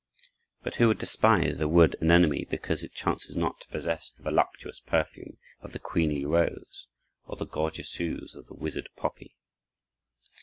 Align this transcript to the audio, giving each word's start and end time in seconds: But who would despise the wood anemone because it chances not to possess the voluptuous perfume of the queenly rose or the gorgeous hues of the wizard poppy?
But 0.63 0.77
who 0.77 0.87
would 0.87 0.97
despise 0.97 1.59
the 1.59 1.67
wood 1.67 1.95
anemone 2.01 2.45
because 2.49 2.83
it 2.83 2.91
chances 2.91 3.37
not 3.37 3.59
to 3.61 3.67
possess 3.67 4.11
the 4.11 4.23
voluptuous 4.23 4.79
perfume 4.79 5.37
of 5.59 5.73
the 5.73 5.79
queenly 5.79 6.25
rose 6.25 6.87
or 7.25 7.35
the 7.35 7.45
gorgeous 7.45 7.93
hues 7.93 8.33
of 8.33 8.47
the 8.47 8.55
wizard 8.55 8.89
poppy? 8.95 9.35